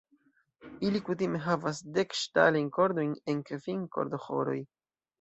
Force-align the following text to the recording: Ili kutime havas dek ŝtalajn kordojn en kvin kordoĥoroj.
Ili 0.89 1.01
kutime 1.09 1.41
havas 1.43 1.83
dek 1.99 2.17
ŝtalajn 2.23 2.75
kordojn 2.81 3.15
en 3.37 3.47
kvin 3.55 3.89
kordoĥoroj. 3.99 4.61